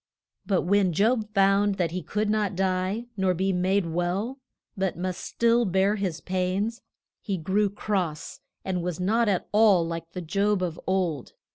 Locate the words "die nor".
2.55-3.35